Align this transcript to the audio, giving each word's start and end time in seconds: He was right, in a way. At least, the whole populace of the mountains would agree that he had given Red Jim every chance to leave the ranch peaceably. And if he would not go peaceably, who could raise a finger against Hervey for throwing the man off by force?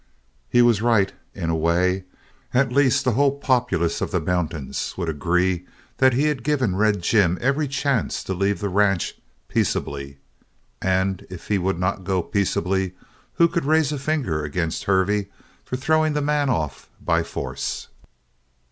He 0.49 0.63
was 0.63 0.81
right, 0.81 1.13
in 1.35 1.51
a 1.51 1.55
way. 1.55 2.05
At 2.55 2.71
least, 2.71 3.05
the 3.05 3.11
whole 3.11 3.37
populace 3.37 4.01
of 4.01 4.09
the 4.09 4.19
mountains 4.19 4.95
would 4.97 5.09
agree 5.09 5.67
that 5.97 6.13
he 6.13 6.23
had 6.23 6.43
given 6.43 6.75
Red 6.75 7.03
Jim 7.03 7.37
every 7.39 7.67
chance 7.67 8.23
to 8.23 8.33
leave 8.33 8.61
the 8.61 8.67
ranch 8.69 9.13
peaceably. 9.47 10.17
And 10.81 11.27
if 11.29 11.49
he 11.49 11.59
would 11.59 11.77
not 11.77 12.03
go 12.03 12.23
peaceably, 12.23 12.93
who 13.33 13.47
could 13.47 13.65
raise 13.65 13.91
a 13.91 13.99
finger 13.99 14.43
against 14.43 14.85
Hervey 14.85 15.27
for 15.63 15.75
throwing 15.75 16.13
the 16.13 16.21
man 16.23 16.49
off 16.49 16.89
by 16.99 17.21
force? 17.21 17.87